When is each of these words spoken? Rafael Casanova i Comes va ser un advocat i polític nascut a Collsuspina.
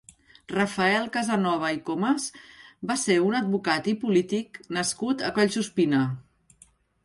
Rafael 0.51 1.03
Casanova 1.17 1.69
i 1.75 1.77
Comes 1.89 2.25
va 2.93 2.97
ser 3.03 3.19
un 3.27 3.37
advocat 3.43 3.93
i 3.95 3.95
polític 4.07 4.61
nascut 4.81 5.25
a 5.29 5.33
Collsuspina. 5.41 6.05